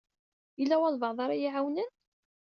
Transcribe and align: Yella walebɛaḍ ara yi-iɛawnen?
Yella 0.59 0.81
walebɛaḍ 0.81 1.19
ara 1.23 1.35
yi-iɛawnen? 1.39 1.89